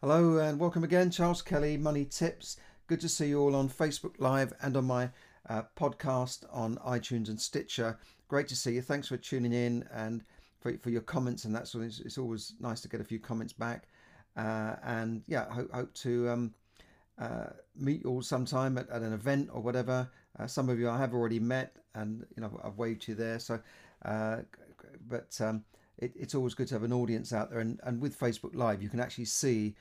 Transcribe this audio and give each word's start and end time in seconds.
Hello 0.00 0.38
and 0.38 0.60
welcome 0.60 0.84
again, 0.84 1.10
Charles 1.10 1.42
Kelly, 1.42 1.76
Money 1.76 2.04
Tips. 2.04 2.56
Good 2.86 3.00
to 3.00 3.08
see 3.08 3.30
you 3.30 3.40
all 3.40 3.56
on 3.56 3.68
Facebook 3.68 4.14
Live 4.18 4.52
and 4.62 4.76
on 4.76 4.84
my 4.84 5.10
uh, 5.48 5.62
podcast 5.76 6.44
on 6.52 6.76
iTunes 6.86 7.28
and 7.28 7.40
Stitcher. 7.40 7.98
Great 8.28 8.46
to 8.46 8.54
see 8.54 8.74
you. 8.74 8.80
Thanks 8.80 9.08
for 9.08 9.16
tuning 9.16 9.52
in 9.52 9.88
and 9.92 10.22
for, 10.60 10.78
for 10.78 10.90
your 10.90 11.00
comments 11.00 11.46
and 11.46 11.56
that 11.56 11.66
sort 11.66 11.82
of. 11.82 11.88
It's, 11.88 11.98
it's 11.98 12.16
always 12.16 12.54
nice 12.60 12.80
to 12.82 12.88
get 12.88 13.00
a 13.00 13.04
few 13.04 13.18
comments 13.18 13.52
back. 13.52 13.88
Uh, 14.36 14.76
and 14.84 15.24
yeah, 15.26 15.52
hope, 15.52 15.72
hope 15.72 15.92
to 15.94 16.28
um, 16.28 16.54
uh, 17.20 17.46
meet 17.74 18.04
you 18.04 18.10
all 18.10 18.22
sometime 18.22 18.78
at, 18.78 18.88
at 18.90 19.02
an 19.02 19.12
event 19.12 19.50
or 19.52 19.60
whatever. 19.60 20.08
Uh, 20.38 20.46
some 20.46 20.68
of 20.68 20.78
you 20.78 20.88
I 20.88 20.96
have 20.96 21.12
already 21.12 21.40
met, 21.40 21.74
and 21.96 22.24
you 22.36 22.40
know 22.40 22.60
I've 22.62 22.78
waved 22.78 23.08
you 23.08 23.16
there. 23.16 23.40
So, 23.40 23.58
uh, 24.04 24.42
but 25.08 25.36
um, 25.40 25.64
it, 25.98 26.12
it's 26.16 26.34
always 26.34 26.54
good 26.54 26.68
to 26.68 26.74
have 26.74 26.84
an 26.84 26.92
audience 26.92 27.32
out 27.32 27.50
there. 27.50 27.60
And, 27.60 27.80
and 27.82 28.00
with 28.00 28.18
Facebook 28.18 28.54
Live, 28.54 28.82
you 28.82 28.88
can 28.88 29.00
actually 29.00 29.26
see 29.26 29.74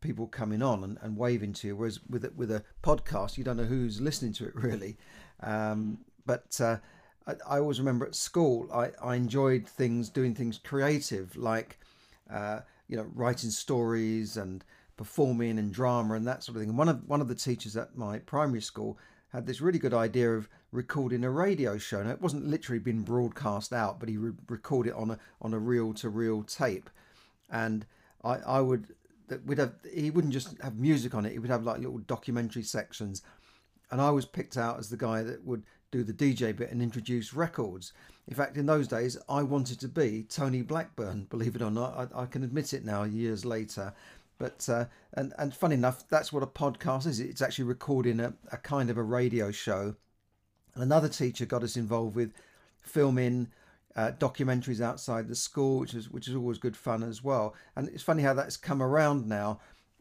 people 0.00 0.26
coming 0.26 0.62
on 0.62 0.82
and, 0.82 0.98
and 1.02 1.16
waving 1.16 1.52
to 1.54 1.68
you. 1.68 1.76
Whereas 1.76 2.00
with 2.08 2.24
a, 2.24 2.32
with 2.36 2.50
a 2.50 2.64
podcast, 2.82 3.38
you 3.38 3.44
don't 3.44 3.56
know 3.56 3.64
who's 3.64 4.00
listening 4.00 4.32
to 4.34 4.46
it 4.46 4.54
really. 4.56 4.96
Um, 5.42 5.98
but 6.26 6.60
uh, 6.60 6.78
I, 7.26 7.34
I, 7.48 7.58
always 7.58 7.78
remember 7.78 8.06
at 8.06 8.14
school, 8.14 8.68
I, 8.72 8.90
I 9.02 9.16
enjoyed 9.16 9.66
things, 9.66 10.08
doing 10.08 10.34
things 10.34 10.58
creative, 10.58 11.36
like 11.36 11.78
uh, 12.30 12.60
you 12.88 12.96
know, 12.96 13.06
writing 13.14 13.50
stories 13.50 14.36
and 14.36 14.64
performing 14.96 15.58
and 15.58 15.72
drama 15.72 16.14
and 16.14 16.26
that 16.26 16.42
sort 16.42 16.56
of 16.56 16.62
thing. 16.62 16.70
And 16.70 16.78
one 16.78 16.88
of 16.88 17.08
one 17.08 17.20
of 17.20 17.28
the 17.28 17.34
teachers 17.34 17.76
at 17.76 17.96
my 17.96 18.18
primary 18.18 18.60
school 18.60 18.98
had 19.32 19.46
this 19.46 19.60
really 19.60 19.78
good 19.78 19.94
idea 19.94 20.32
of 20.32 20.48
recording 20.72 21.24
a 21.24 21.30
radio 21.30 21.78
show. 21.78 22.02
Now 22.02 22.10
it 22.10 22.20
wasn't 22.20 22.46
literally 22.46 22.78
being 22.78 23.02
broadcast 23.02 23.72
out, 23.72 24.00
but 24.00 24.08
he 24.08 24.18
would 24.18 24.38
record 24.48 24.86
it 24.86 24.94
on 24.94 25.10
a 25.12 25.18
on 25.40 25.54
a 25.54 25.58
reel 25.58 25.94
to 25.94 26.08
reel 26.08 26.42
tape, 26.42 26.90
and 27.50 27.86
I 28.22 28.36
I 28.38 28.60
would 28.60 28.94
that 29.28 29.44
we'd 29.46 29.58
have 29.58 29.74
he 29.92 30.10
wouldn't 30.10 30.32
just 30.32 30.60
have 30.62 30.76
music 30.76 31.14
on 31.14 31.24
it; 31.24 31.32
he 31.32 31.38
would 31.38 31.50
have 31.50 31.64
like 31.64 31.78
little 31.78 31.98
documentary 31.98 32.62
sections, 32.62 33.22
and 33.90 34.00
I 34.00 34.10
was 34.10 34.26
picked 34.26 34.56
out 34.56 34.78
as 34.78 34.90
the 34.90 34.96
guy 34.96 35.22
that 35.22 35.44
would 35.44 35.64
do 35.90 36.04
the 36.04 36.12
DJ 36.12 36.56
bit 36.56 36.70
and 36.70 36.82
introduce 36.82 37.34
records. 37.34 37.92
In 38.28 38.34
fact, 38.34 38.56
in 38.56 38.66
those 38.66 38.86
days, 38.86 39.16
I 39.28 39.42
wanted 39.42 39.80
to 39.80 39.88
be 39.88 40.24
Tony 40.28 40.62
Blackburn. 40.62 41.26
Believe 41.30 41.56
it 41.56 41.62
or 41.62 41.70
not, 41.70 42.12
I, 42.14 42.22
I 42.22 42.26
can 42.26 42.44
admit 42.44 42.72
it 42.72 42.84
now, 42.84 43.02
years 43.02 43.44
later. 43.44 43.92
But 44.40 44.66
uh, 44.70 44.86
and 45.12 45.34
and 45.38 45.54
funny 45.54 45.74
enough, 45.74 46.08
that's 46.08 46.32
what 46.32 46.42
a 46.42 46.46
podcast 46.46 47.06
is. 47.06 47.20
It's 47.20 47.42
actually 47.42 47.66
recording 47.66 48.18
a, 48.20 48.32
a 48.50 48.56
kind 48.56 48.88
of 48.88 48.96
a 48.96 49.02
radio 49.02 49.52
show. 49.52 49.94
And 50.74 50.82
another 50.82 51.10
teacher 51.10 51.44
got 51.44 51.62
us 51.62 51.76
involved 51.76 52.16
with 52.16 52.32
filming 52.80 53.48
uh, 53.96 54.12
documentaries 54.18 54.80
outside 54.80 55.28
the 55.28 55.34
school, 55.34 55.80
which 55.80 55.92
is 55.92 56.10
which 56.10 56.26
is 56.26 56.34
always 56.34 56.56
good 56.56 56.74
fun 56.74 57.02
as 57.02 57.22
well. 57.22 57.54
And 57.76 57.88
it's 57.90 58.02
funny 58.02 58.22
how 58.22 58.32
that's 58.32 58.56
come 58.56 58.82
around 58.82 59.28
now. 59.28 59.60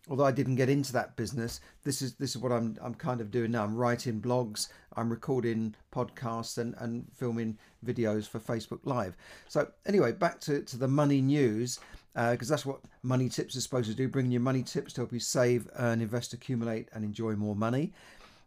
Although 0.09 0.23
I 0.23 0.31
didn't 0.31 0.55
get 0.55 0.69
into 0.69 0.93
that 0.93 1.17
business, 1.17 1.59
this 1.83 2.01
is 2.01 2.15
this 2.15 2.29
is 2.29 2.37
what 2.37 2.53
I'm 2.53 2.77
I'm 2.81 2.95
kind 2.95 3.19
of 3.19 3.31
doing 3.31 3.51
now. 3.51 3.65
I'm 3.65 3.75
writing 3.75 4.21
blogs, 4.21 4.69
I'm 4.95 5.09
recording 5.09 5.75
podcasts, 5.93 6.57
and 6.57 6.75
and 6.77 7.07
filming 7.13 7.57
videos 7.85 8.25
for 8.25 8.39
Facebook 8.39 8.85
Live. 8.85 9.17
So 9.49 9.69
anyway, 9.85 10.13
back 10.13 10.39
to 10.41 10.61
to 10.61 10.77
the 10.77 10.87
money 10.87 11.19
news 11.19 11.81
because 12.13 12.49
uh, 12.49 12.53
that's 12.53 12.65
what 12.65 12.81
money 13.03 13.29
tips 13.29 13.55
are 13.55 13.61
supposed 13.61 13.89
to 13.89 13.95
do 13.95 14.07
bring 14.07 14.31
you 14.31 14.39
money 14.39 14.63
tips 14.63 14.93
to 14.93 15.01
help 15.01 15.13
you 15.13 15.19
save 15.19 15.67
earn 15.77 16.01
invest 16.01 16.33
accumulate 16.33 16.87
and 16.93 17.03
enjoy 17.03 17.35
more 17.35 17.55
money. 17.55 17.93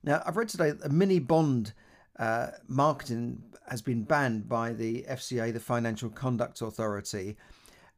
Now 0.02 0.22
i've 0.27 0.36
read 0.36 0.48
today 0.48 0.70
that 0.70 0.86
a 0.86 0.88
mini 0.88 1.19
bond 1.19 1.72
uh, 2.19 2.48
marketing 2.69 3.42
has 3.69 3.80
been 3.80 4.02
banned 4.02 4.48
by 4.48 4.72
the 4.72 5.04
fca 5.08 5.52
the 5.52 5.60
financial 5.60 6.10
conduct 6.10 6.60
authority. 6.60 7.36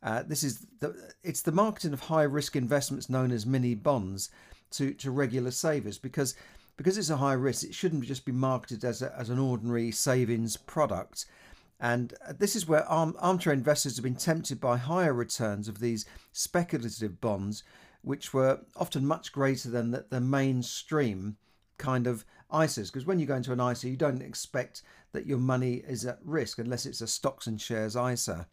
Uh, 0.02 0.22
this 0.22 0.42
is 0.44 0.66
the 0.80 0.94
it's 1.22 1.42
the 1.42 1.52
marketing 1.52 1.92
of 1.92 2.00
high 2.00 2.22
risk 2.22 2.56
investments 2.56 3.08
known 3.08 3.32
as 3.32 3.46
mini 3.46 3.74
bonds 3.74 4.30
to 4.70 4.92
to 4.94 5.10
regular 5.10 5.50
savers 5.50 5.98
because 5.98 6.34
because 6.76 6.98
it's 6.98 7.10
a 7.10 7.16
high 7.16 7.32
risk 7.32 7.64
it 7.64 7.74
shouldn't 7.74 8.04
just 8.04 8.24
be 8.24 8.32
marketed 8.32 8.84
as, 8.84 9.00
a, 9.02 9.14
as 9.18 9.30
an 9.30 9.38
ordinary 9.38 9.90
savings 9.90 10.56
product 10.56 11.26
and 11.80 12.14
this 12.38 12.56
is 12.56 12.68
where 12.68 12.84
arm, 12.88 13.16
armchair 13.18 13.52
investors 13.52 13.96
have 13.96 14.04
been 14.04 14.14
tempted 14.14 14.60
by 14.60 14.76
higher 14.76 15.12
returns 15.12 15.68
of 15.68 15.80
these 15.80 16.06
speculative 16.32 17.20
bonds, 17.20 17.62
which 18.02 18.32
were 18.32 18.60
often 18.76 19.06
much 19.06 19.32
greater 19.32 19.68
than 19.68 19.90
the, 19.90 20.06
the 20.08 20.20
mainstream 20.20 21.36
kind 21.78 22.06
of 22.06 22.24
ISAs. 22.52 22.92
Because 22.92 23.06
when 23.06 23.18
you 23.18 23.26
go 23.26 23.36
into 23.36 23.52
an 23.52 23.60
ISA, 23.60 23.88
you 23.88 23.96
don't 23.96 24.22
expect 24.22 24.82
that 25.12 25.26
your 25.26 25.38
money 25.38 25.82
is 25.86 26.04
at 26.04 26.18
risk 26.24 26.58
unless 26.58 26.86
it's 26.86 27.00
a 27.00 27.06
stocks 27.06 27.46
and 27.46 27.60
shares 27.60 27.96
ISA. 27.96 28.46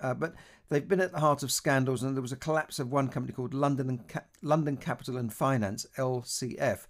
Uh, 0.00 0.14
but 0.14 0.34
they've 0.68 0.86
been 0.88 1.00
at 1.00 1.12
the 1.12 1.20
heart 1.20 1.42
of 1.42 1.50
scandals, 1.50 2.02
and 2.02 2.16
there 2.16 2.22
was 2.22 2.32
a 2.32 2.36
collapse 2.36 2.78
of 2.78 2.92
one 2.92 3.08
company 3.08 3.32
called 3.32 3.54
London 3.54 3.88
and 3.88 4.22
London 4.42 4.76
Capital 4.76 5.16
and 5.16 5.32
Finance 5.32 5.86
(LCF), 5.96 6.86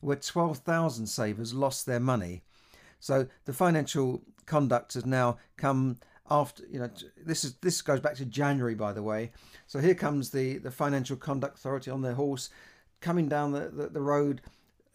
where 0.00 0.16
12,000 0.16 1.06
savers 1.06 1.54
lost 1.54 1.86
their 1.86 2.00
money. 2.00 2.42
So 3.02 3.26
the 3.46 3.52
financial 3.52 4.22
conduct 4.46 4.94
has 4.94 5.04
now 5.04 5.38
come 5.56 5.98
after 6.30 6.62
you 6.70 6.78
know 6.78 6.88
this 7.26 7.44
is 7.44 7.54
this 7.56 7.82
goes 7.82 8.00
back 8.00 8.14
to 8.14 8.24
January 8.24 8.76
by 8.76 8.92
the 8.92 9.02
way. 9.02 9.32
So 9.66 9.80
here 9.80 9.96
comes 9.96 10.30
the 10.30 10.58
the 10.58 10.70
Financial 10.70 11.16
Conduct 11.16 11.58
Authority 11.58 11.90
on 11.90 12.02
their 12.02 12.14
horse 12.14 12.48
coming 13.00 13.28
down 13.28 13.50
the, 13.50 13.70
the, 13.70 13.88
the 13.88 14.00
road 14.00 14.40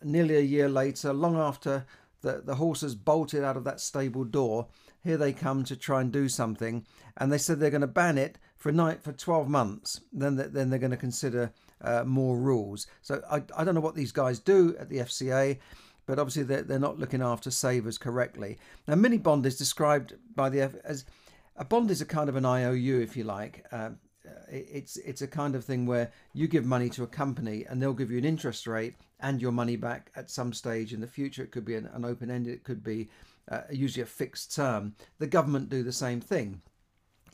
nearly 0.02 0.38
a 0.38 0.42
year 0.42 0.70
later, 0.70 1.12
long 1.12 1.36
after 1.36 1.86
the, 2.22 2.42
the 2.46 2.56
horse 2.56 2.80
has 2.80 2.96
bolted 2.96 3.44
out 3.44 3.58
of 3.58 3.66
that 3.66 3.82
stable 3.82 4.24
door. 4.24 4.68
Here 5.04 5.18
they 5.18 5.34
come 5.34 5.66
to 5.66 5.76
try 5.76 6.00
and 6.00 6.10
do 6.10 6.30
something, 6.30 6.86
and 7.18 7.30
they 7.30 7.38
said 7.38 7.60
they're 7.60 7.70
going 7.70 7.82
to 7.82 7.88
ban 7.88 8.18
it 8.18 8.38
for 8.56 8.70
a 8.70 8.74
night 8.74 9.04
for 9.04 9.12
12 9.12 9.50
months. 9.50 10.00
Then 10.14 10.38
then 10.38 10.70
they're 10.70 10.80
going 10.80 10.92
to 10.92 10.98
consider 10.98 11.52
uh, 11.82 12.06
more 12.06 12.38
rules. 12.38 12.88
So 13.02 13.22
I, 13.30 13.44
I 13.56 13.66
don't 13.66 13.76
know 13.76 13.82
what 13.82 13.96
these 13.96 14.14
guys 14.14 14.40
do 14.40 14.78
at 14.80 14.88
the 14.88 15.00
FCA 15.00 15.60
but 16.08 16.18
obviously 16.18 16.44
they're, 16.44 16.64
they're 16.64 16.80
not 16.80 16.98
looking 16.98 17.22
after 17.22 17.52
savers 17.52 18.00
correctly. 18.00 18.58
Now, 18.88 18.96
mini 18.96 19.18
bond 19.18 19.46
is 19.46 19.58
described 19.58 20.16
by 20.36 20.50
the 20.50 20.62
as 20.84 21.06
a 21.58 21.66
bond 21.66 21.92
is 21.92 22.02
a 22.02 22.06
kind 22.06 22.30
of 22.30 22.36
an 22.36 22.46
IOU, 22.46 23.02
if 23.02 23.16
you 23.16 23.24
like. 23.24 23.66
Uh, 23.72 23.92
it's 24.50 24.98
it's 24.98 25.22
a 25.22 25.28
kind 25.28 25.56
of 25.56 25.64
thing 25.64 25.86
where 25.86 26.12
you 26.34 26.48
give 26.48 26.66
money 26.66 26.90
to 26.90 27.04
a 27.04 27.08
company 27.08 27.66
and 27.66 27.82
they'll 27.82 27.94
give 27.94 28.12
you 28.12 28.18
an 28.18 28.26
interest 28.26 28.68
rate 28.68 28.96
and 29.20 29.42
your 29.42 29.52
money 29.52 29.76
back 29.76 30.12
at 30.16 30.32
some 30.32 30.54
stage 30.54 30.94
in 30.94 31.02
the 31.02 31.08
future. 31.08 31.44
It 31.44 31.52
could 31.52 31.66
be 31.66 31.76
an, 31.76 31.90
an 31.94 32.06
open 32.06 32.32
ended, 32.32 32.54
it 32.54 32.64
could 32.64 32.84
be 32.84 33.10
uh, 33.52 33.62
usually 33.72 34.04
a 34.04 34.08
fixed 34.08 34.56
term. 34.56 34.96
The 35.20 35.28
government 35.28 35.70
do 35.70 35.84
the 35.84 35.92
same 35.92 36.22
thing. 36.22 36.62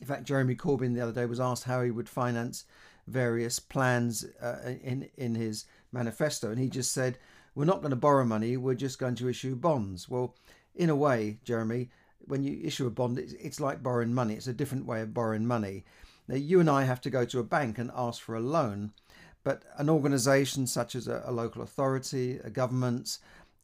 In 0.00 0.06
fact, 0.06 0.24
Jeremy 0.24 0.56
Corbyn 0.56 0.94
the 0.94 1.00
other 1.00 1.12
day 1.12 1.26
was 1.26 1.40
asked 1.40 1.64
how 1.64 1.82
he 1.82 1.90
would 1.90 2.08
finance 2.08 2.64
various 3.06 3.58
plans 3.58 4.24
uh, 4.42 4.74
in 4.82 5.08
in 5.16 5.34
his 5.34 5.66
manifesto, 5.92 6.50
and 6.50 6.58
he 6.58 6.68
just 6.68 6.92
said 6.92 7.18
we're 7.54 7.64
not 7.64 7.80
going 7.80 7.90
to 7.90 7.96
borrow 7.96 8.24
money, 8.24 8.56
we're 8.56 8.74
just 8.74 8.98
going 8.98 9.14
to 9.16 9.28
issue 9.28 9.54
bonds. 9.54 10.08
Well, 10.08 10.34
in 10.74 10.90
a 10.90 10.96
way, 10.96 11.38
Jeremy, 11.44 11.90
when 12.26 12.42
you 12.42 12.60
issue 12.62 12.86
a 12.86 12.90
bond, 12.90 13.18
it's, 13.18 13.60
like 13.60 13.82
borrowing 13.82 14.12
money. 14.12 14.34
It's 14.34 14.46
a 14.46 14.52
different 14.52 14.86
way 14.86 15.00
of 15.02 15.14
borrowing 15.14 15.46
money. 15.46 15.84
Now, 16.26 16.36
you 16.36 16.58
and 16.60 16.70
I 16.70 16.84
have 16.84 17.00
to 17.02 17.10
go 17.10 17.24
to 17.26 17.38
a 17.38 17.44
bank 17.44 17.78
and 17.78 17.90
ask 17.94 18.20
for 18.22 18.34
a 18.34 18.40
loan, 18.40 18.92
but 19.44 19.62
an 19.76 19.90
organisation 19.90 20.66
such 20.66 20.94
as 20.94 21.06
a, 21.06 21.22
a, 21.26 21.32
local 21.32 21.62
authority, 21.62 22.40
a 22.42 22.50
government, 22.50 23.18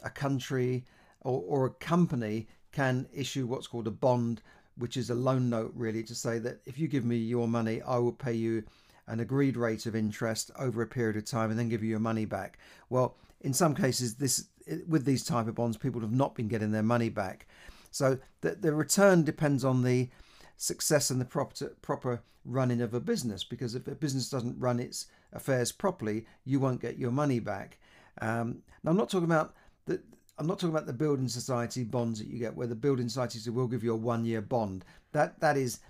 a 0.04 0.10
country, 0.10 0.84
or, 1.22 1.42
or 1.46 1.66
a 1.66 1.70
company 1.70 2.48
can 2.70 3.08
issue 3.12 3.46
what's 3.46 3.66
called 3.66 3.86
a 3.86 3.90
bond, 3.90 4.42
which 4.76 4.96
is 4.96 5.10
a 5.10 5.14
loan 5.14 5.48
note, 5.48 5.72
really, 5.74 6.02
to 6.04 6.14
say 6.14 6.38
that 6.38 6.60
if 6.66 6.78
you 6.78 6.86
give 6.86 7.04
me 7.04 7.16
your 7.16 7.48
money, 7.48 7.80
I 7.82 7.96
will 7.96 8.12
pay 8.12 8.34
you 8.34 8.62
an 9.06 9.20
agreed 9.20 9.56
rate 9.56 9.86
of 9.86 9.96
interest 9.96 10.50
over 10.58 10.82
a 10.82 10.86
period 10.86 11.16
of 11.16 11.24
time 11.24 11.50
and 11.50 11.58
then 11.58 11.68
give 11.68 11.82
you 11.82 11.90
your 11.90 11.98
money 11.98 12.26
back. 12.26 12.58
Well, 12.90 13.16
in 13.40 13.52
some 13.52 13.74
cases, 13.74 14.14
this 14.16 14.46
with 14.86 15.04
these 15.04 15.24
type 15.24 15.48
of 15.48 15.54
bonds, 15.54 15.76
people 15.76 16.00
have 16.00 16.12
not 16.12 16.34
been 16.34 16.48
getting 16.48 16.72
their 16.72 16.82
money 16.82 17.08
back. 17.08 17.46
So 17.90 18.18
the, 18.40 18.54
the 18.54 18.72
return 18.72 19.24
depends 19.24 19.64
on 19.64 19.82
the 19.82 20.10
success 20.56 21.10
and 21.10 21.20
the 21.20 21.24
proper 21.24 21.76
proper 21.82 22.22
running 22.44 22.80
of 22.80 22.94
a 22.94 23.00
business. 23.00 23.44
Because 23.44 23.74
if 23.74 23.86
a 23.88 23.94
business 23.94 24.30
doesn't 24.30 24.58
run 24.58 24.80
its 24.80 25.06
affairs 25.32 25.72
properly, 25.72 26.26
you 26.44 26.60
won't 26.60 26.80
get 26.80 26.98
your 26.98 27.10
money 27.10 27.40
back. 27.40 27.78
Um, 28.20 28.62
now, 28.82 28.90
I'm 28.90 28.96
not 28.96 29.10
talking 29.10 29.24
about 29.24 29.54
the. 29.86 30.00
I'm 30.38 30.46
not 30.46 30.58
talking 30.58 30.74
about 30.74 30.86
the 30.86 30.94
building 30.94 31.28
society 31.28 31.84
bonds 31.84 32.18
that 32.18 32.28
you 32.28 32.38
get, 32.38 32.56
where 32.56 32.66
the 32.66 32.74
building 32.74 33.08
society 33.08 33.50
will 33.50 33.68
give 33.68 33.84
you 33.84 33.92
a 33.92 33.96
one-year 33.96 34.40
bond. 34.40 34.84
That 35.12 35.38
that 35.40 35.56
is 35.56 35.80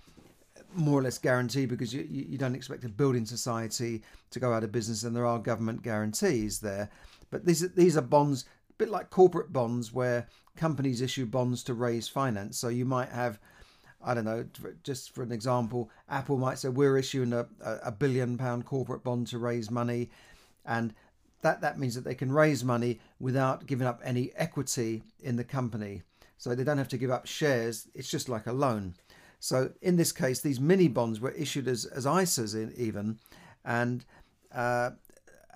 more 0.73 0.99
or 0.99 1.03
less 1.03 1.17
guaranteed 1.17 1.69
because 1.69 1.93
you, 1.93 2.05
you 2.09 2.37
don't 2.37 2.55
expect 2.55 2.83
a 2.83 2.89
building 2.89 3.25
society 3.25 4.03
to 4.31 4.39
go 4.39 4.53
out 4.53 4.63
of 4.63 4.71
business, 4.71 5.03
and 5.03 5.15
there 5.15 5.25
are 5.25 5.39
government 5.39 5.81
guarantees 5.83 6.59
there. 6.59 6.89
But 7.29 7.45
these 7.45 7.69
these 7.73 7.97
are 7.97 8.01
bonds, 8.01 8.45
a 8.69 8.73
bit 8.73 8.89
like 8.89 9.09
corporate 9.09 9.53
bonds, 9.53 9.93
where 9.93 10.27
companies 10.55 11.01
issue 11.01 11.25
bonds 11.25 11.63
to 11.63 11.73
raise 11.73 12.07
finance. 12.07 12.57
So 12.57 12.67
you 12.67 12.85
might 12.85 13.09
have, 13.09 13.39
I 14.03 14.13
don't 14.13 14.25
know, 14.25 14.45
just 14.83 15.15
for 15.15 15.23
an 15.23 15.31
example, 15.31 15.89
Apple 16.09 16.37
might 16.37 16.59
say 16.59 16.69
we're 16.69 16.97
issuing 16.97 17.33
a, 17.33 17.47
a 17.61 17.91
billion 17.91 18.37
pound 18.37 18.65
corporate 18.65 19.03
bond 19.03 19.27
to 19.27 19.37
raise 19.37 19.71
money, 19.71 20.09
and 20.65 20.93
that 21.41 21.61
that 21.61 21.79
means 21.79 21.95
that 21.95 22.03
they 22.03 22.15
can 22.15 22.31
raise 22.31 22.63
money 22.63 22.99
without 23.19 23.65
giving 23.65 23.87
up 23.87 24.01
any 24.03 24.31
equity 24.35 25.03
in 25.21 25.35
the 25.35 25.43
company. 25.43 26.03
So 26.37 26.55
they 26.55 26.63
don't 26.63 26.79
have 26.79 26.87
to 26.89 26.97
give 26.97 27.11
up 27.11 27.27
shares. 27.27 27.87
It's 27.93 28.09
just 28.09 28.27
like 28.27 28.47
a 28.47 28.53
loan. 28.53 28.95
So 29.41 29.71
in 29.81 29.95
this 29.95 30.11
case, 30.11 30.39
these 30.39 30.59
mini 30.59 30.87
bonds 30.87 31.19
were 31.19 31.31
issued 31.31 31.67
as 31.67 31.85
as 31.85 32.05
ISAs 32.05 32.53
in, 32.53 32.71
even, 32.77 33.17
and 33.65 34.05
uh, 34.53 34.91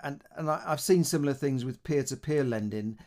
and 0.02 0.22
and 0.34 0.50
I, 0.50 0.60
have 0.66 0.80
seen 0.80 1.04
similar 1.04 1.32
things 1.32 1.64
with 1.64 1.84
peer-to-peer 1.84 2.42
lending, 2.42 2.98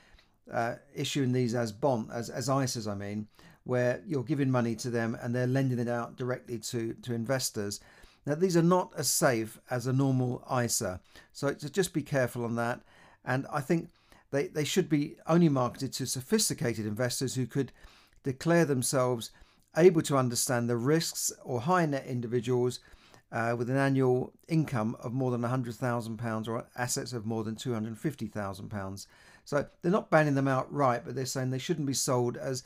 uh, 0.51 0.75
issuing 0.95 1.33
these 1.33 1.53
as 1.53 1.73
bond 1.73 2.11
as 2.13 2.29
as 2.29 2.47
ISAs. 2.47 2.89
I 2.89 2.95
mean, 2.95 3.27
where 3.65 4.01
you're 4.07 4.23
giving 4.23 4.49
money 4.49 4.73
to 4.77 4.89
them 4.89 5.17
and 5.21 5.35
they're 5.35 5.47
lending 5.47 5.79
it 5.79 5.89
out 5.89 6.15
directly 6.15 6.57
to 6.59 6.93
to 6.93 7.13
investors. 7.13 7.81
Now 8.25 8.35
these 8.35 8.55
are 8.55 8.63
not 8.63 8.93
as 8.95 9.09
safe 9.09 9.59
as 9.69 9.85
a 9.85 9.91
normal 9.91 10.47
ISA, 10.49 11.01
so 11.33 11.53
just 11.53 11.91
be 11.91 12.03
careful 12.03 12.45
on 12.45 12.55
that. 12.55 12.79
And 13.25 13.45
I 13.51 13.59
think 13.59 13.89
they 14.31 14.47
they 14.47 14.63
should 14.63 14.87
be 14.87 15.17
only 15.27 15.49
marketed 15.49 15.91
to 15.93 16.05
sophisticated 16.05 16.85
investors 16.85 17.35
who 17.35 17.45
could 17.45 17.73
declare 18.23 18.63
themselves 18.63 19.31
able 19.77 20.01
to 20.03 20.17
understand 20.17 20.69
the 20.69 20.77
risks 20.77 21.31
or 21.43 21.61
high 21.61 21.85
net 21.85 22.05
individuals 22.05 22.79
uh, 23.31 23.55
with 23.57 23.69
an 23.69 23.77
annual 23.77 24.33
income 24.47 24.95
of 25.01 25.13
more 25.13 25.31
than 25.31 25.41
£100,000 25.41 26.47
or 26.47 26.65
assets 26.75 27.13
of 27.13 27.25
more 27.25 27.43
than 27.43 27.55
£250,000. 27.55 29.07
So 29.45 29.65
they're 29.81 29.91
not 29.91 30.09
banning 30.09 30.35
them 30.35 30.47
outright, 30.47 31.03
but 31.05 31.15
they're 31.15 31.25
saying 31.25 31.49
they 31.49 31.59
shouldn't 31.59 31.87
be 31.87 31.93
sold 31.93 32.37
as 32.37 32.63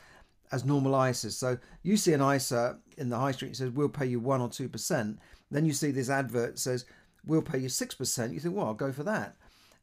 as 0.52 0.64
normal 0.64 0.92
ISAs. 0.92 1.32
So 1.32 1.58
you 1.82 1.98
see 1.98 2.14
an 2.14 2.22
ISA 2.22 2.78
in 2.98 3.10
the 3.10 3.18
high 3.18 3.32
street, 3.32 3.52
it 3.52 3.56
says 3.56 3.72
we'll 3.72 3.90
pay 3.90 4.06
you 4.06 4.20
one 4.20 4.40
or 4.40 4.50
two 4.50 4.70
percent. 4.70 5.18
Then 5.50 5.66
you 5.66 5.74
see 5.74 5.92
this 5.92 6.10
advert 6.10 6.60
says 6.60 6.86
we'll 7.26 7.42
pay 7.42 7.58
you 7.58 7.70
six 7.70 7.96
percent. 7.96 8.34
You 8.34 8.40
think, 8.40 8.56
well, 8.56 8.68
I'll 8.68 8.74
go 8.74 8.92
for 8.92 9.04
that. 9.04 9.36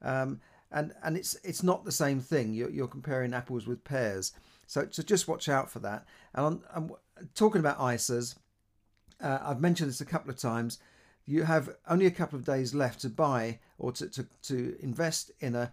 Um, 0.02 0.40
and 0.70 0.92
and 1.02 1.16
it's 1.16 1.36
it's 1.42 1.62
not 1.62 1.84
the 1.84 1.92
same 1.92 2.20
thing. 2.20 2.54
You're, 2.54 2.70
you're 2.70 2.86
comparing 2.86 3.34
apples 3.34 3.66
with 3.66 3.82
pears. 3.82 4.32
So 4.66 4.86
so 4.90 5.02
just 5.02 5.26
watch 5.26 5.48
out 5.48 5.70
for 5.70 5.80
that. 5.80 6.04
And 6.34 6.60
I'm 6.72 6.90
talking 7.34 7.60
about 7.60 7.78
ISAs. 7.78 8.36
Uh, 9.22 9.38
I've 9.42 9.60
mentioned 9.60 9.90
this 9.90 10.00
a 10.00 10.06
couple 10.06 10.30
of 10.30 10.38
times. 10.38 10.78
You 11.26 11.44
have 11.44 11.70
only 11.88 12.06
a 12.06 12.10
couple 12.10 12.38
of 12.38 12.44
days 12.44 12.74
left 12.74 13.00
to 13.02 13.08
buy 13.08 13.58
or 13.78 13.92
to, 13.92 14.08
to, 14.08 14.26
to 14.44 14.76
invest 14.80 15.30
in 15.40 15.54
a 15.54 15.72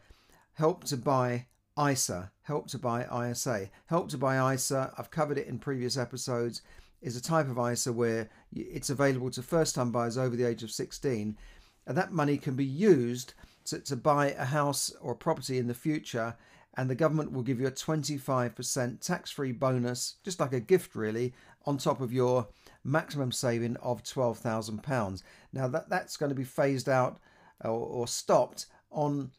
help 0.54 0.84
to 0.86 0.98
buy 0.98 1.46
ISA, 1.80 2.32
help 2.44 2.68
to 2.70 2.80
buy 2.80 3.30
ISA. 3.30 3.70
Help 3.86 4.10
to 4.10 4.18
buy 4.18 4.54
ISA, 4.54 4.94
I've 4.98 5.12
covered 5.12 5.38
it 5.38 5.48
in 5.48 5.60
previous 5.60 5.98
episodes, 5.98 6.62
is 7.02 7.16
a 7.16 7.22
type 7.22 7.48
of 7.50 7.72
ISA 7.72 7.94
where 7.94 8.30
it's 8.56 8.90
available 8.90 9.30
to 9.32 9.44
first 9.44 9.76
time 9.76 9.92
buyers 9.92 10.18
over 10.18 10.36
the 10.36 10.46
age 10.46 10.64
of 10.64 10.72
16. 10.72 11.38
And 11.86 11.98
that 11.98 12.12
money 12.12 12.38
can 12.38 12.56
be 12.56 12.66
used 12.66 13.34
to, 13.66 13.80
to 13.80 13.96
buy 13.96 14.32
a 14.32 14.46
house 14.46 14.92
or 15.02 15.16
property 15.16 15.58
in 15.58 15.68
the 15.68 15.74
future 15.74 16.36
and 16.78 16.90
the 16.90 16.96
government 16.96 17.32
will 17.32 17.42
give 17.42 17.60
you 17.60 17.68
a 17.68 17.72
25% 17.72 19.02
tax 19.02 19.32
free 19.32 19.52
bonus, 19.52 20.16
just 20.24 20.40
like 20.40 20.54
a 20.54 20.60
gift 20.60 20.96
really, 20.96 21.34
on 21.66 21.78
top 21.78 22.00
of 22.00 22.14
your 22.14 22.48
maximum 22.84 23.32
saving 23.32 23.76
of 23.78 24.04
£12,000. 24.04 25.24
Now, 25.52 25.68
that, 25.68 25.90
that's 25.90 26.16
going 26.16 26.30
to 26.30 26.36
be 26.36 26.44
phased 26.44 26.88
out 26.88 27.20
or, 27.66 27.72
or 27.72 28.08
stopped 28.08 28.68
on 28.92 29.32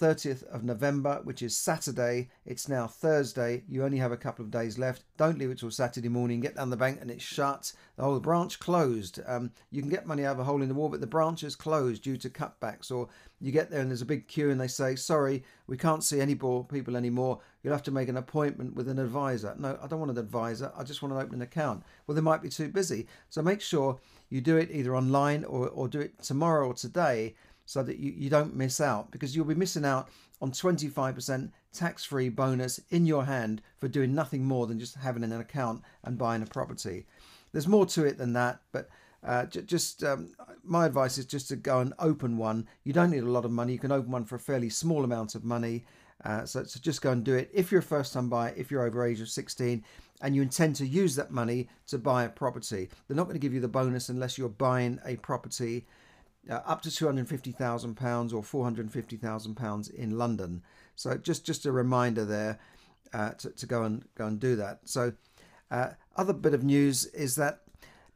30th 0.00 0.42
of 0.44 0.64
November, 0.64 1.20
which 1.24 1.42
is 1.42 1.56
Saturday. 1.56 2.28
It's 2.44 2.68
now 2.68 2.86
Thursday. 2.86 3.62
You 3.68 3.84
only 3.84 3.98
have 3.98 4.12
a 4.12 4.16
couple 4.16 4.44
of 4.44 4.50
days 4.50 4.78
left. 4.78 5.04
Don't 5.16 5.38
leave 5.38 5.50
it 5.50 5.58
till 5.58 5.70
Saturday 5.70 6.08
morning. 6.08 6.40
Get 6.40 6.56
down 6.56 6.70
the 6.70 6.76
bank 6.76 6.98
and 7.00 7.10
it's 7.10 7.22
shut. 7.22 7.72
The 7.96 8.02
whole 8.02 8.18
branch 8.20 8.58
closed. 8.58 9.20
Um, 9.26 9.52
you 9.70 9.80
can 9.80 9.90
get 9.90 10.06
money 10.06 10.24
out 10.24 10.34
of 10.34 10.40
a 10.40 10.44
hole 10.44 10.62
in 10.62 10.68
the 10.68 10.74
wall, 10.74 10.88
but 10.88 11.00
the 11.00 11.06
branch 11.06 11.44
is 11.44 11.54
closed 11.54 12.02
due 12.02 12.16
to 12.16 12.30
cutbacks. 12.30 12.90
Or 12.90 13.08
you 13.40 13.52
get 13.52 13.70
there 13.70 13.80
and 13.80 13.90
there's 13.90 14.02
a 14.02 14.06
big 14.06 14.26
queue 14.26 14.50
and 14.50 14.60
they 14.60 14.68
say, 14.68 14.96
sorry, 14.96 15.44
we 15.66 15.76
can't 15.76 16.02
see 16.02 16.20
any 16.20 16.34
more 16.34 16.64
people 16.64 16.96
anymore. 16.96 17.40
You'll 17.62 17.74
have 17.74 17.82
to 17.84 17.90
make 17.90 18.08
an 18.08 18.16
appointment 18.16 18.74
with 18.74 18.88
an 18.88 18.98
advisor. 18.98 19.54
No, 19.58 19.78
I 19.82 19.86
don't 19.86 20.00
want 20.00 20.10
an 20.10 20.18
advisor. 20.18 20.72
I 20.76 20.82
just 20.82 21.02
want 21.02 21.14
to 21.14 21.20
open 21.20 21.36
an 21.36 21.42
account. 21.42 21.84
Well, 22.06 22.14
they 22.14 22.20
might 22.20 22.42
be 22.42 22.48
too 22.48 22.68
busy. 22.68 23.06
So 23.30 23.42
make 23.42 23.60
sure 23.60 24.00
you 24.28 24.40
do 24.40 24.56
it 24.56 24.70
either 24.70 24.96
online 24.96 25.44
or, 25.44 25.68
or 25.68 25.88
do 25.88 26.00
it 26.00 26.20
tomorrow 26.22 26.68
or 26.68 26.74
today 26.74 27.34
so 27.66 27.82
that 27.82 27.98
you, 27.98 28.12
you 28.16 28.30
don't 28.30 28.54
miss 28.54 28.80
out 28.80 29.10
because 29.10 29.34
you'll 29.34 29.44
be 29.44 29.54
missing 29.54 29.84
out 29.84 30.08
on 30.40 30.50
25% 30.50 31.50
tax 31.72 32.04
free 32.04 32.28
bonus 32.28 32.80
in 32.90 33.06
your 33.06 33.24
hand 33.24 33.62
for 33.78 33.88
doing 33.88 34.14
nothing 34.14 34.44
more 34.44 34.66
than 34.66 34.78
just 34.78 34.96
having 34.96 35.24
an 35.24 35.32
account 35.32 35.82
and 36.04 36.18
buying 36.18 36.42
a 36.42 36.46
property. 36.46 37.06
There's 37.52 37.68
more 37.68 37.86
to 37.86 38.04
it 38.04 38.18
than 38.18 38.32
that, 38.34 38.60
but 38.72 38.88
uh, 39.24 39.46
j- 39.46 39.62
just 39.62 40.04
um, 40.04 40.34
my 40.62 40.86
advice 40.86 41.18
is 41.18 41.24
just 41.24 41.48
to 41.48 41.56
go 41.56 41.80
and 41.80 41.94
open 41.98 42.36
one. 42.36 42.66
You 42.84 42.92
don't 42.92 43.10
need 43.10 43.22
a 43.22 43.30
lot 43.30 43.44
of 43.44 43.50
money. 43.50 43.72
You 43.72 43.78
can 43.78 43.92
open 43.92 44.10
one 44.10 44.24
for 44.24 44.36
a 44.36 44.40
fairly 44.40 44.68
small 44.68 45.04
amount 45.04 45.34
of 45.34 45.44
money. 45.44 45.84
Uh, 46.24 46.44
so, 46.44 46.64
so 46.64 46.78
just 46.80 47.02
go 47.02 47.10
and 47.10 47.24
do 47.24 47.34
it. 47.34 47.50
If 47.52 47.70
you're 47.70 47.80
a 47.80 47.82
first 47.82 48.12
time 48.12 48.28
buyer, 48.28 48.54
if 48.56 48.70
you're 48.70 48.86
over 48.86 49.04
age 49.04 49.20
of 49.20 49.28
16, 49.28 49.84
and 50.22 50.34
you 50.34 50.42
intend 50.42 50.76
to 50.76 50.86
use 50.86 51.16
that 51.16 51.30
money 51.30 51.68
to 51.88 51.98
buy 51.98 52.24
a 52.24 52.28
property, 52.28 52.88
they're 53.06 53.16
not 53.16 53.24
going 53.24 53.34
to 53.34 53.40
give 53.40 53.52
you 53.52 53.60
the 53.60 53.68
bonus 53.68 54.08
unless 54.08 54.38
you're 54.38 54.48
buying 54.48 54.98
a 55.04 55.16
property 55.16 55.86
uh, 56.50 56.60
up 56.66 56.82
to 56.82 56.88
£250,000 56.88 58.34
or 58.34 58.72
£450,000 58.72 59.94
in 59.94 60.18
London. 60.18 60.62
So 60.96 61.16
just 61.16 61.44
just 61.44 61.66
a 61.66 61.72
reminder 61.72 62.24
there 62.24 62.58
uh, 63.12 63.30
to, 63.30 63.50
to 63.50 63.66
go 63.66 63.82
and 63.84 64.04
go 64.14 64.26
and 64.26 64.38
do 64.38 64.56
that. 64.56 64.80
So 64.84 65.12
uh, 65.70 65.90
other 66.16 66.32
bit 66.32 66.54
of 66.54 66.62
news 66.62 67.06
is 67.06 67.36
that 67.36 67.60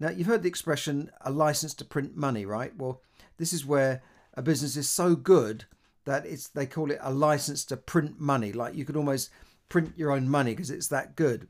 now 0.01 0.11
you've 0.11 0.27
heard 0.27 0.43
the 0.43 0.49
expression 0.49 1.11
a 1.23 1.31
license 1.31 1.75
to 1.75 1.85
print 1.85 2.17
money, 2.17 2.45
right? 2.45 2.77
Well, 2.77 3.03
this 3.39 3.53
is 3.53 3.67
where 3.67 4.03
a 4.35 4.43
business 4.43 4.77
is 4.77 4.89
so 4.89 5.17
good 5.17 5.65
that 6.05 6.25
it's 6.25 6.49
they 6.49 6.67
call 6.67 6.91
it 6.91 6.99
a 7.03 7.13
license 7.13 7.65
to 7.67 7.77
print 7.77 8.21
money. 8.21 8.53
Like 8.53 8.75
you 8.75 8.85
could 8.85 8.97
almost 8.97 9.31
print 9.69 9.93
your 9.97 10.11
own 10.13 10.29
money 10.29 10.53
because 10.53 10.71
it's 10.71 10.89
that 10.89 11.17
good. 11.17 11.49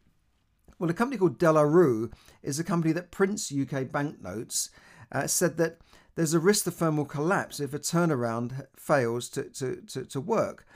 Well, 0.78 0.90
a 0.90 0.94
company 0.94 1.18
called 1.18 1.38
De 1.38 1.50
La 1.50 1.62
Rue 1.62 2.10
is 2.42 2.58
a 2.58 2.64
company 2.64 2.92
that 2.92 3.10
prints 3.10 3.52
UK 3.52 3.90
banknotes. 3.90 4.70
Uh, 5.10 5.26
said 5.26 5.56
that 5.56 5.78
there's 6.18 6.34
a 6.34 6.40
risk 6.40 6.64
the 6.64 6.72
firm 6.72 6.96
will 6.96 7.04
collapse 7.04 7.60
if 7.60 7.72
a 7.72 7.78
turnaround 7.78 8.66
fails 8.76 9.28
to, 9.28 9.44
to, 9.50 9.76
to, 9.82 10.04
to 10.04 10.20
work. 10.20 10.66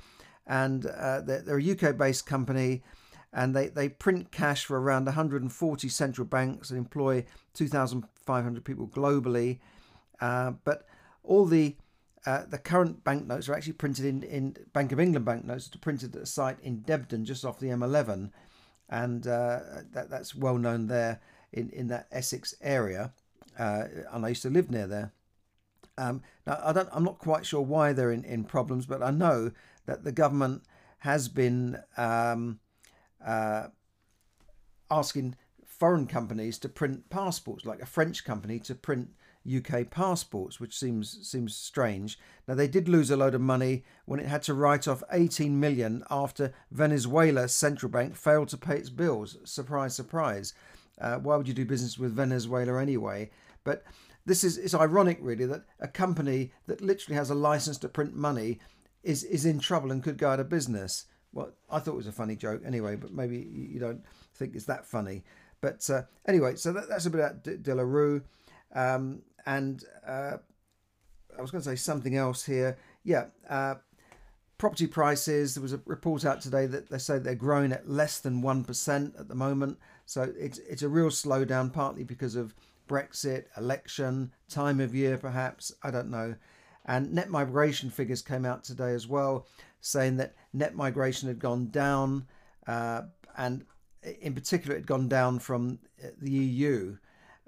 And 0.47 0.87
uh, 0.87 1.21
they're, 1.21 1.43
they're, 1.43 1.59
a 1.59 1.71
UK 1.73 1.99
based 1.99 2.27
company 2.27 2.85
and 3.33 3.53
they, 3.53 3.67
they 3.67 3.89
print 3.89 4.31
cash 4.31 4.65
for 4.65 4.81
around 4.81 5.07
140 5.07 5.89
central 5.89 6.25
banks 6.29 6.71
and 6.71 6.79
employ 6.79 7.25
2,500 7.55 8.65
people 8.65 8.87
globally. 8.87 9.59
Uh, 10.21 10.53
but 10.63 10.87
all 11.25 11.45
the 11.45 11.75
uh, 12.25 12.45
the 12.49 12.59
current 12.59 13.03
banknotes 13.03 13.49
are 13.49 13.55
actually 13.55 13.73
printed 13.73 14.05
in, 14.05 14.23
in 14.23 14.55
Bank 14.73 14.93
of 14.93 15.01
England 15.01 15.27
banknotes, 15.27 15.67
printed 15.81 16.15
at 16.15 16.23
a 16.23 16.27
site 16.27 16.61
in 16.61 16.83
Debden, 16.83 17.25
just 17.25 17.45
off 17.45 17.59
the 17.59 17.67
M11, 17.67 18.31
and 18.89 19.27
uh, 19.27 19.59
that, 19.91 20.09
that's 20.09 20.37
well 20.37 20.57
known 20.57 20.87
there 20.87 21.21
in, 21.53 21.69
in 21.71 21.89
that 21.89 22.07
Essex 22.13 22.55
area. 22.63 23.13
Uh, 23.59 23.87
and 24.13 24.25
I 24.25 24.29
used 24.29 24.43
to 24.43 24.51
live 24.51 24.71
near 24.71 24.87
there. 24.87 25.11
Um, 25.99 26.23
now, 26.47 26.59
I 26.65 26.73
don't, 26.73 26.89
I'm 26.93 27.05
not 27.05 27.19
quite 27.19 27.45
sure 27.47 27.61
why 27.61 27.93
they're 27.93 28.13
in, 28.13 28.25
in 28.25 28.45
problems, 28.45 28.87
but 28.87 29.03
I 29.03 29.11
know 29.11 29.53
that 29.87 30.05
the 30.05 30.13
government 30.13 30.63
has 30.99 31.29
been 31.29 31.79
um, 31.97 32.61
uh, 33.25 33.69
asking 34.91 35.37
foreign 35.67 36.07
companies 36.07 36.59
to 36.59 36.69
print 36.69 37.11
passports, 37.11 37.67
like 37.67 37.83
a 37.83 37.87
French 37.87 38.25
company 38.25 38.59
to 38.61 38.75
print 38.75 39.11
UK 39.45 39.91
passports, 39.91 40.61
which 40.61 40.79
seems 40.79 41.29
seems 41.29 41.57
strange. 41.57 42.19
Now 42.47 42.55
they 42.55 42.69
did 42.69 42.89
lose 42.89 43.11
a 43.11 43.17
load 43.17 43.35
of 43.35 43.41
money 43.41 43.83
when 44.05 44.21
it 44.21 44.27
had 44.27 44.43
to 44.45 44.55
write 44.55 44.87
off 44.87 45.03
18 45.11 45.59
million 45.59 46.05
after 46.11 46.53
Venezuela's 46.71 47.53
central 47.53 47.91
bank 47.91 48.17
failed 48.17 48.49
to 48.51 48.57
pay 48.57 48.77
its 48.77 48.91
bills. 48.91 49.39
Surprise, 49.45 49.97
surprise. 49.97 50.55
Uh, 51.01 51.17
why 51.17 51.37
would 51.37 51.49
you 51.49 51.55
do 51.55 51.65
business 51.65 51.99
with 51.99 52.15
Venezuela 52.15 52.81
anyway? 52.81 53.31
But 53.65 53.85
this 54.25 54.45
is 54.45 54.59
it's 54.59 54.75
ironic 54.75 55.19
really 55.21 55.47
that 55.47 55.65
a 55.81 55.89
company 55.89 56.53
that 56.67 56.81
literally 56.81 57.17
has 57.17 57.31
a 57.31 57.35
license 57.35 57.79
to 57.79 57.89
print 57.89 58.15
money 58.15 58.59
is 59.03 59.25
is 59.25 59.45
in 59.45 59.59
trouble 59.59 59.91
and 59.91 60.03
could 60.03 60.19
go 60.19 60.31
out 60.31 60.41
of 60.41 60.49
business. 60.49 61.07
Well, 61.33 61.53
I 61.71 61.79
thought 61.79 61.95
it 61.95 61.97
was 61.97 62.07
a 62.07 62.13
funny 62.13 62.37
joke 62.37 62.63
anyway, 62.65 62.97
but 62.97 63.13
maybe 63.13 63.39
you 63.39 63.81
don't 63.81 64.05
think 64.35 64.55
it's 64.55 64.67
that 64.67 64.87
funny. 64.87 65.25
But 65.61 65.89
uh, 65.89 66.03
anyway, 66.27 66.57
so 66.57 66.73
that, 66.73 66.89
that's 66.89 67.07
a 67.07 67.11
bit 67.11 67.21
about 67.21 67.43
De, 67.43 67.57
De 67.57 67.75
La 67.75 67.83
Rue. 67.83 68.23
Um, 68.75 69.23
and 69.47 69.83
uh, 70.07 70.37
I 71.37 71.41
was 71.41 71.51
going 71.51 71.63
to 71.63 71.71
say 71.71 71.77
something 71.77 72.17
else 72.17 72.45
here. 72.45 72.77
Yeah, 73.05 73.27
uh, 73.49 73.77
property 74.59 74.87
prices. 74.87 75.55
There 75.55 75.63
was 75.63 75.73
a 75.73 75.81
report 75.87 76.25
out 76.25 76.41
today 76.41 76.67
that 76.67 76.91
they 76.91 76.99
say 76.99 77.19
they're 77.19 77.35
growing 77.35 77.73
at 77.73 77.89
less 77.89 78.21
than 78.21 78.43
1% 78.43 79.19
at 79.19 79.29
the 79.29 79.35
moment. 79.35 79.79
So 80.07 80.33
it's, 80.39 80.59
it's 80.59 80.83
a 80.83 80.89
real 80.89 81.09
slowdown, 81.09 81.73
partly 81.73 82.05
because 82.05 82.37
of 82.37 82.55
Brexit, 82.89 83.45
election, 83.57 84.33
time 84.49 84.81
of 84.81 84.95
year 84.95 85.17
perhaps, 85.17 85.73
I 85.83 85.91
don't 85.91 86.11
know. 86.11 86.35
And 86.85 87.13
net 87.13 87.31
migration 87.31 87.91
figures 87.91 88.23
came 88.23 88.45
out 88.45 88.65
today 88.65 88.93
as 88.93 89.07
well, 89.07 89.47
saying 89.81 90.17
that 90.17 90.35
net 90.53 90.75
migration 90.75 91.29
had 91.29 91.39
gone 91.39 91.69
down, 91.71 92.27
uh, 92.67 93.03
and 93.37 93.65
in 94.21 94.35
particular, 94.35 94.75
it 94.75 94.81
had 94.81 94.87
gone 94.87 95.09
down 95.09 95.39
from 95.39 95.79
uh, 96.03 96.09
the 96.21 96.31
EU. 96.31 96.97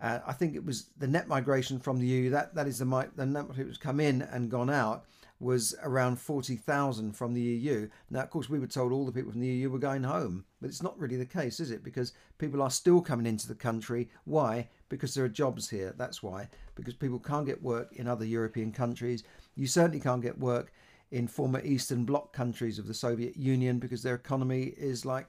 Uh, 0.00 0.20
I 0.26 0.32
think 0.32 0.54
it 0.54 0.64
was 0.64 0.87
the 0.99 1.08
net 1.08 1.26
migration 1.26 1.80
from 1.80 1.99
the 1.99 2.06
EU. 2.06 2.30
That 2.30 2.54
that 2.54 2.66
is 2.68 2.78
the 2.78 2.84
the 3.16 3.25
of 3.25 3.49
people 3.49 3.64
who's 3.64 3.78
come 3.78 4.00
in 4.00 4.23
and 4.23 4.50
gone 4.50 4.70
out 4.70 5.04
was 5.44 5.74
around 5.82 6.18
40,000 6.18 7.12
from 7.12 7.34
the 7.34 7.40
EU. 7.40 7.88
Now, 8.10 8.22
of 8.22 8.30
course, 8.30 8.48
we 8.48 8.58
were 8.58 8.66
told 8.66 8.92
all 8.92 9.04
the 9.04 9.12
people 9.12 9.30
from 9.30 9.42
the 9.42 9.46
EU 9.46 9.68
were 9.68 9.78
going 9.78 10.02
home, 10.02 10.46
but 10.60 10.70
it's 10.70 10.82
not 10.82 10.98
really 10.98 11.16
the 11.16 11.26
case, 11.26 11.60
is 11.60 11.70
it? 11.70 11.84
Because 11.84 12.14
people 12.38 12.62
are 12.62 12.70
still 12.70 13.02
coming 13.02 13.26
into 13.26 13.46
the 13.46 13.54
country. 13.54 14.08
Why? 14.24 14.68
Because 14.88 15.14
there 15.14 15.24
are 15.24 15.28
jobs 15.28 15.68
here. 15.68 15.94
That's 15.98 16.22
why. 16.22 16.48
Because 16.74 16.94
people 16.94 17.18
can't 17.18 17.44
get 17.44 17.62
work 17.62 17.92
in 17.92 18.08
other 18.08 18.24
European 18.24 18.72
countries. 18.72 19.22
You 19.54 19.66
certainly 19.66 20.00
can't 20.00 20.22
get 20.22 20.38
work 20.38 20.72
in 21.10 21.28
former 21.28 21.60
Eastern 21.60 22.06
Bloc 22.06 22.32
countries 22.32 22.78
of 22.78 22.86
the 22.86 22.94
Soviet 22.94 23.36
Union 23.36 23.78
because 23.78 24.02
their 24.02 24.14
economy 24.14 24.72
is 24.78 25.04
like, 25.04 25.26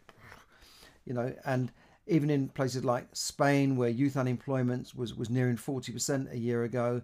you 1.06 1.14
know, 1.14 1.36
and 1.46 1.74
even 2.08 2.30
in 2.30 2.48
places 2.48 2.86
like 2.86 3.08
Spain, 3.12 3.76
where 3.76 3.90
youth 3.90 4.16
unemployment 4.16 4.96
was, 4.96 5.14
was 5.14 5.30
nearing 5.30 5.58
40% 5.58 6.32
a 6.32 6.38
year 6.38 6.64
ago, 6.64 7.02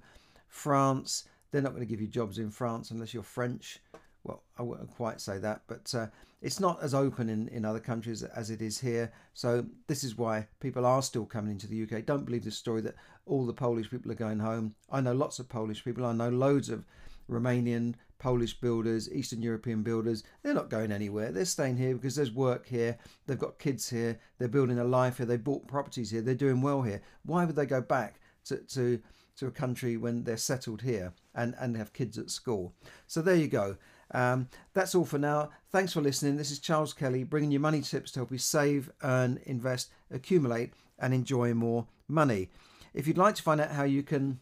France, 0.47 1.25
they're 1.51 1.61
not 1.61 1.73
going 1.73 1.85
to 1.85 1.89
give 1.89 2.01
you 2.01 2.07
jobs 2.07 2.37
in 2.37 2.49
France 2.49 2.91
unless 2.91 3.13
you're 3.13 3.23
French. 3.23 3.79
Well, 4.23 4.43
I 4.57 4.61
wouldn't 4.61 4.95
quite 4.95 5.19
say 5.19 5.39
that, 5.39 5.61
but 5.67 5.93
uh, 5.95 6.07
it's 6.41 6.59
not 6.59 6.81
as 6.83 6.93
open 6.93 7.27
in, 7.27 7.47
in 7.47 7.65
other 7.65 7.79
countries 7.79 8.21
as 8.21 8.51
it 8.51 8.61
is 8.61 8.79
here. 8.79 9.11
So, 9.33 9.65
this 9.87 10.03
is 10.03 10.17
why 10.17 10.47
people 10.59 10.85
are 10.85 11.01
still 11.01 11.25
coming 11.25 11.51
into 11.51 11.67
the 11.67 11.83
UK. 11.83 12.05
Don't 12.05 12.25
believe 12.25 12.43
the 12.43 12.51
story 12.51 12.81
that 12.81 12.95
all 13.25 13.45
the 13.45 13.53
Polish 13.53 13.89
people 13.89 14.11
are 14.11 14.15
going 14.15 14.39
home. 14.39 14.75
I 14.91 15.01
know 15.01 15.13
lots 15.13 15.39
of 15.39 15.49
Polish 15.49 15.83
people, 15.83 16.05
I 16.05 16.13
know 16.13 16.29
loads 16.29 16.69
of 16.69 16.85
Romanian, 17.29 17.95
Polish 18.21 18.59
builders, 18.59 19.11
Eastern 19.11 19.41
European 19.41 19.81
builders, 19.81 20.23
they're 20.43 20.53
not 20.53 20.69
going 20.69 20.91
anywhere. 20.91 21.31
They're 21.31 21.43
staying 21.45 21.77
here 21.77 21.95
because 21.95 22.15
there's 22.15 22.31
work 22.31 22.67
here. 22.67 22.99
They've 23.25 23.39
got 23.39 23.57
kids 23.57 23.89
here. 23.89 24.19
They're 24.37 24.47
building 24.47 24.77
a 24.77 24.83
life 24.83 25.17
here. 25.17 25.25
They 25.25 25.37
bought 25.37 25.67
properties 25.67 26.11
here. 26.11 26.21
They're 26.21 26.35
doing 26.35 26.61
well 26.61 26.83
here. 26.83 27.01
Why 27.25 27.45
would 27.45 27.55
they 27.55 27.65
go 27.65 27.81
back 27.81 28.19
to, 28.45 28.57
to, 28.57 29.01
to 29.37 29.47
a 29.47 29.51
country 29.51 29.97
when 29.97 30.23
they're 30.23 30.37
settled 30.37 30.81
here 30.81 31.13
and, 31.33 31.55
and 31.59 31.77
have 31.77 31.93
kids 31.93 32.17
at 32.17 32.29
school? 32.29 32.73
So 33.07 33.21
there 33.21 33.35
you 33.35 33.47
go. 33.47 33.77
Um, 34.13 34.49
that's 34.73 34.93
all 34.93 35.05
for 35.05 35.17
now. 35.17 35.49
Thanks 35.71 35.93
for 35.93 36.01
listening. 36.01 36.37
This 36.37 36.51
is 36.51 36.59
Charles 36.59 36.93
Kelly 36.93 37.23
bringing 37.23 37.51
you 37.51 37.59
money 37.59 37.81
tips 37.81 38.11
to 38.11 38.19
help 38.19 38.31
you 38.31 38.37
save, 38.37 38.91
earn, 39.03 39.39
invest, 39.45 39.89
accumulate, 40.11 40.73
and 40.99 41.13
enjoy 41.13 41.53
more 41.53 41.87
money. 42.07 42.49
If 42.93 43.07
you'd 43.07 43.17
like 43.17 43.35
to 43.35 43.43
find 43.43 43.61
out 43.61 43.71
how 43.71 43.83
you 43.83 44.03
can 44.03 44.39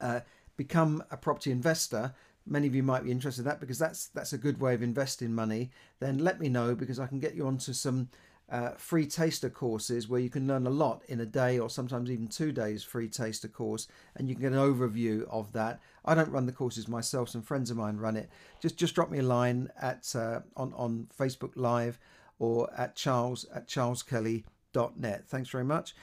uh, 0.00 0.20
become 0.56 1.04
a 1.10 1.16
property 1.16 1.50
investor, 1.50 2.14
many 2.46 2.66
of 2.66 2.74
you 2.74 2.82
might 2.82 3.04
be 3.04 3.10
interested 3.10 3.42
in 3.42 3.48
that 3.48 3.60
because 3.60 3.78
that's 3.78 4.06
that's 4.08 4.32
a 4.32 4.38
good 4.38 4.60
way 4.60 4.74
of 4.74 4.82
investing 4.82 5.34
money. 5.34 5.70
Then 6.00 6.18
let 6.18 6.40
me 6.40 6.48
know 6.48 6.74
because 6.74 6.98
I 6.98 7.06
can 7.06 7.20
get 7.20 7.34
you 7.34 7.46
onto 7.46 7.72
some 7.72 8.08
uh, 8.50 8.70
free 8.76 9.06
taster 9.06 9.50
courses 9.50 10.08
where 10.08 10.20
you 10.20 10.30
can 10.30 10.46
learn 10.46 10.66
a 10.66 10.70
lot 10.70 11.02
in 11.08 11.20
a 11.20 11.26
day 11.26 11.58
or 11.58 11.68
sometimes 11.68 12.10
even 12.10 12.28
two 12.28 12.52
days 12.52 12.84
free 12.84 13.08
taster 13.08 13.48
course 13.48 13.88
and 14.14 14.28
you 14.28 14.34
can 14.34 14.42
get 14.42 14.52
an 14.52 14.58
overview 14.58 15.28
of 15.28 15.52
that. 15.52 15.80
I 16.04 16.14
don't 16.14 16.30
run 16.30 16.46
the 16.46 16.52
courses 16.52 16.86
myself 16.86 17.28
some 17.28 17.42
friends 17.42 17.70
of 17.70 17.76
mine 17.76 17.96
run 17.96 18.16
it. 18.16 18.30
Just 18.60 18.76
just 18.76 18.94
drop 18.94 19.10
me 19.10 19.18
a 19.18 19.22
line 19.22 19.70
at 19.80 20.14
uh, 20.14 20.40
on 20.56 20.72
on 20.74 21.08
facebook 21.18 21.52
live 21.56 21.98
or 22.38 22.70
at 22.76 22.94
charles 22.94 23.46
at 23.54 23.66
charleskelly.net 23.66 25.28
thanks 25.28 25.48
very 25.48 25.64
much 25.64 25.94